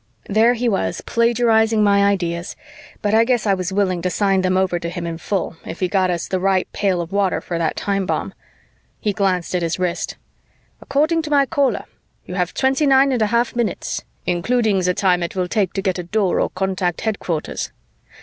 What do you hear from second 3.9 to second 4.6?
to sign them